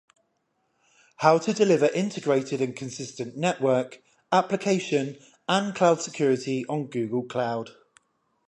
How 1.17 1.37
to 1.37 1.53
Deliver 1.53 1.85
Integrated 1.85 2.59
and 2.59 2.75
Consistent 2.75 3.37
Network, 3.37 4.01
Application, 4.31 5.19
and 5.47 5.75
Cloud 5.75 6.01
Security 6.01 6.65
on 6.67 6.87
Google 6.87 7.21
Cloud 7.27 7.69